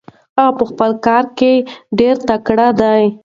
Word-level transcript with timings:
هغه 0.39 0.49
په 0.57 0.63
خپل 0.69 0.91
کار 1.05 1.25
کې 1.37 1.51
ډېر 1.99 2.15
تکړه 2.27 2.67
دی. 2.81 3.03